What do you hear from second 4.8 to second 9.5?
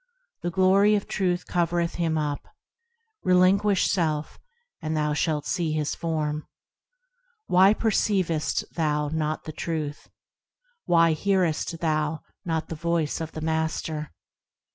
and thou shalt see His Form. Why perceivest thou not